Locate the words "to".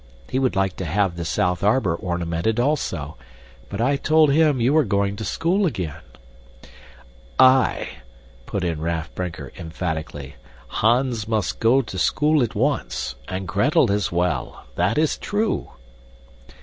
0.77-0.85, 5.17-5.23, 11.83-11.99